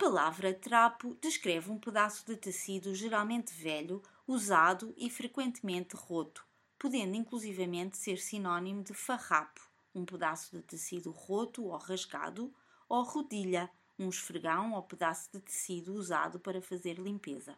Palavra 0.00 0.54
trapo 0.54 1.14
descreve 1.20 1.70
um 1.70 1.78
pedaço 1.78 2.24
de 2.24 2.34
tecido 2.34 2.94
geralmente 2.94 3.52
velho, 3.52 4.00
usado 4.26 4.94
e 4.96 5.10
frequentemente 5.10 5.94
roto, 5.94 6.42
podendo 6.78 7.14
inclusivamente 7.16 7.98
ser 7.98 8.16
sinônimo 8.16 8.82
de 8.82 8.94
farrapo, 8.94 9.60
um 9.94 10.06
pedaço 10.06 10.56
de 10.56 10.62
tecido 10.62 11.10
roto 11.10 11.66
ou 11.66 11.76
rasgado, 11.76 12.50
ou 12.88 13.02
rodilha, 13.02 13.70
um 13.98 14.08
esfregão 14.08 14.72
ou 14.72 14.82
pedaço 14.82 15.28
de 15.34 15.40
tecido 15.42 15.92
usado 15.92 16.40
para 16.40 16.62
fazer 16.62 16.98
limpeza. 16.98 17.54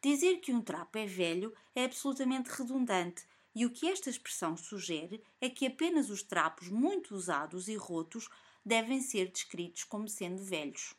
Dizer 0.00 0.36
que 0.36 0.52
um 0.52 0.62
trapo 0.62 0.96
é 0.96 1.06
velho 1.06 1.52
é 1.74 1.86
absolutamente 1.86 2.50
redundante, 2.50 3.26
e 3.52 3.66
o 3.66 3.70
que 3.70 3.88
esta 3.88 4.08
expressão 4.08 4.56
sugere 4.56 5.24
é 5.40 5.50
que 5.50 5.66
apenas 5.66 6.08
os 6.08 6.22
trapos 6.22 6.68
muito 6.68 7.16
usados 7.16 7.66
e 7.66 7.74
rotos 7.74 8.28
devem 8.64 9.00
ser 9.00 9.28
descritos 9.32 9.82
como 9.82 10.06
sendo 10.06 10.44
velhos. 10.44 10.94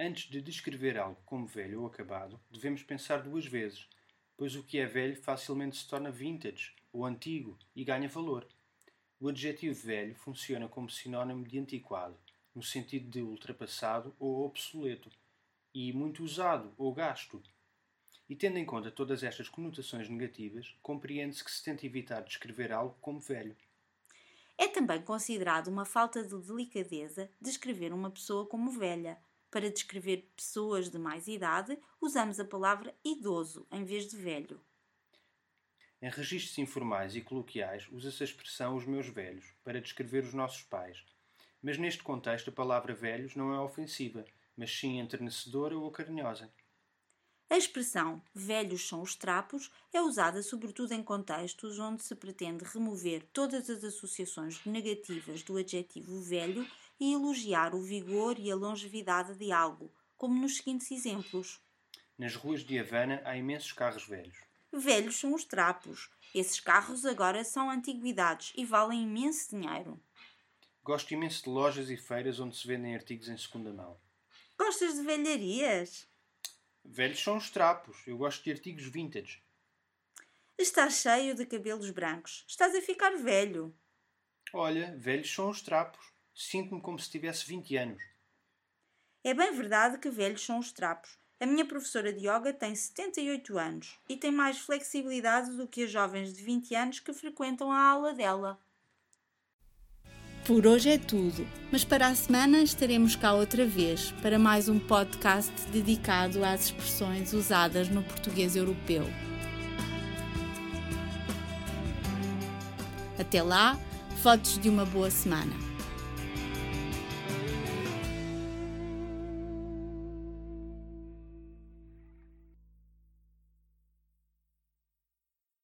Antes 0.00 0.30
de 0.30 0.40
descrever 0.40 0.96
algo 0.96 1.20
como 1.26 1.44
velho 1.44 1.80
ou 1.80 1.86
acabado, 1.88 2.40
devemos 2.48 2.84
pensar 2.84 3.20
duas 3.20 3.44
vezes, 3.44 3.88
pois 4.36 4.54
o 4.54 4.62
que 4.62 4.78
é 4.78 4.86
velho 4.86 5.20
facilmente 5.20 5.76
se 5.76 5.88
torna 5.88 6.08
vintage 6.08 6.72
ou 6.92 7.04
antigo 7.04 7.58
e 7.74 7.82
ganha 7.82 8.08
valor. 8.08 8.46
O 9.18 9.28
adjetivo 9.28 9.74
velho 9.74 10.14
funciona 10.14 10.68
como 10.68 10.88
sinónimo 10.88 11.44
de 11.44 11.58
antiquado, 11.58 12.16
no 12.54 12.62
sentido 12.62 13.10
de 13.10 13.20
ultrapassado 13.20 14.14
ou 14.20 14.46
obsoleto, 14.46 15.10
e 15.74 15.92
muito 15.92 16.22
usado 16.22 16.72
ou 16.78 16.94
gasto. 16.94 17.42
E 18.28 18.36
tendo 18.36 18.56
em 18.56 18.64
conta 18.64 18.92
todas 18.92 19.24
estas 19.24 19.48
conotações 19.48 20.08
negativas, 20.08 20.76
compreende-se 20.80 21.42
que 21.42 21.50
se 21.50 21.64
tenta 21.64 21.84
evitar 21.84 22.20
descrever 22.20 22.70
algo 22.70 22.96
como 23.00 23.18
velho. 23.18 23.56
É 24.56 24.68
também 24.68 25.02
considerado 25.02 25.66
uma 25.66 25.84
falta 25.84 26.22
de 26.22 26.40
delicadeza 26.40 27.28
descrever 27.40 27.92
uma 27.92 28.12
pessoa 28.12 28.46
como 28.46 28.70
velha. 28.70 29.18
Para 29.58 29.72
descrever 29.72 30.30
pessoas 30.36 30.88
de 30.88 30.98
mais 30.98 31.26
idade, 31.26 31.76
usamos 32.00 32.38
a 32.38 32.44
palavra 32.44 32.94
idoso 33.04 33.66
em 33.72 33.82
vez 33.82 34.06
de 34.06 34.16
velho. 34.16 34.60
Em 36.00 36.08
registros 36.08 36.56
informais 36.58 37.16
e 37.16 37.20
coloquiais, 37.20 37.88
usa-se 37.90 38.22
a 38.22 38.26
expressão 38.26 38.76
os 38.76 38.86
meus 38.86 39.08
velhos 39.08 39.46
para 39.64 39.80
descrever 39.80 40.22
os 40.22 40.32
nossos 40.32 40.62
pais, 40.62 41.04
mas 41.60 41.76
neste 41.76 42.04
contexto 42.04 42.50
a 42.50 42.52
palavra 42.52 42.94
velhos 42.94 43.34
não 43.34 43.52
é 43.52 43.58
ofensiva, 43.58 44.24
mas 44.56 44.70
sim 44.70 45.00
enternecedora 45.00 45.76
ou 45.76 45.90
carinhosa. 45.90 46.48
A 47.50 47.56
expressão 47.56 48.22
velhos 48.32 48.86
são 48.86 49.02
os 49.02 49.16
trapos 49.16 49.72
é 49.92 50.00
usada 50.00 50.40
sobretudo 50.40 50.92
em 50.92 51.02
contextos 51.02 51.80
onde 51.80 52.04
se 52.04 52.14
pretende 52.14 52.62
remover 52.62 53.26
todas 53.32 53.68
as 53.68 53.82
associações 53.82 54.64
negativas 54.64 55.42
do 55.42 55.56
adjetivo 55.56 56.20
velho 56.20 56.64
e 56.98 57.12
elogiar 57.12 57.74
o 57.74 57.80
vigor 57.80 58.38
e 58.38 58.50
a 58.50 58.56
longevidade 58.56 59.34
de 59.34 59.52
algo, 59.52 59.92
como 60.16 60.40
nos 60.40 60.56
seguintes 60.56 60.90
exemplos. 60.90 61.60
Nas 62.16 62.34
ruas 62.34 62.64
de 62.64 62.78
Havana 62.78 63.22
há 63.24 63.36
imensos 63.36 63.72
carros 63.72 64.06
velhos. 64.06 64.36
Velhos 64.72 65.16
são 65.16 65.34
os 65.34 65.44
trapos. 65.44 66.10
Esses 66.34 66.60
carros 66.60 67.04
agora 67.06 67.44
são 67.44 67.70
antiguidades 67.70 68.52
e 68.56 68.64
valem 68.64 69.02
imenso 69.02 69.50
dinheiro. 69.50 70.00
Gosto 70.82 71.12
imenso 71.12 71.44
de 71.44 71.50
lojas 71.50 71.90
e 71.90 71.96
feiras 71.96 72.40
onde 72.40 72.56
se 72.56 72.66
vendem 72.66 72.94
artigos 72.94 73.28
em 73.28 73.36
segunda 73.36 73.72
mão. 73.72 73.98
Gostas 74.58 74.94
de 74.94 75.02
velharias? 75.02 76.08
Velhos 76.84 77.22
são 77.22 77.36
os 77.36 77.50
trapos. 77.50 78.06
Eu 78.06 78.18
gosto 78.18 78.42
de 78.42 78.50
artigos 78.50 78.84
vintage. 78.84 79.42
Estás 80.58 80.94
cheio 80.94 81.34
de 81.34 81.46
cabelos 81.46 81.90
brancos. 81.90 82.44
Estás 82.48 82.74
a 82.74 82.82
ficar 82.82 83.16
velho. 83.16 83.72
Olha, 84.52 84.96
velhos 84.96 85.32
são 85.32 85.50
os 85.50 85.62
trapos. 85.62 86.04
Sinto-me 86.38 86.80
como 86.80 87.00
se 87.00 87.10
tivesse 87.10 87.44
20 87.48 87.76
anos. 87.76 88.02
É 89.24 89.34
bem 89.34 89.52
verdade 89.52 89.98
que 89.98 90.08
velhos 90.08 90.46
são 90.46 90.60
os 90.60 90.70
trapos. 90.70 91.18
A 91.40 91.46
minha 91.46 91.64
professora 91.64 92.12
de 92.12 92.28
yoga 92.28 92.52
tem 92.52 92.74
78 92.76 93.58
anos 93.58 93.98
e 94.08 94.16
tem 94.16 94.30
mais 94.30 94.58
flexibilidade 94.58 95.56
do 95.56 95.66
que 95.66 95.82
as 95.82 95.90
jovens 95.90 96.32
de 96.32 96.42
20 96.44 96.74
anos 96.76 97.00
que 97.00 97.12
frequentam 97.12 97.72
a 97.72 97.80
aula 97.80 98.14
dela. 98.14 98.60
Por 100.46 100.64
hoje 100.64 100.90
é 100.90 100.98
tudo, 100.98 101.46
mas 101.72 101.84
para 101.84 102.06
a 102.06 102.14
semana 102.14 102.62
estaremos 102.62 103.16
cá 103.16 103.34
outra 103.34 103.66
vez 103.66 104.12
para 104.22 104.38
mais 104.38 104.68
um 104.68 104.78
podcast 104.78 105.52
dedicado 105.72 106.44
às 106.44 106.66
expressões 106.66 107.32
usadas 107.32 107.88
no 107.88 108.02
português 108.04 108.54
europeu. 108.54 109.04
Até 113.18 113.42
lá, 113.42 113.76
fotos 114.22 114.56
de 114.58 114.68
uma 114.68 114.86
boa 114.86 115.10
semana. 115.10 115.77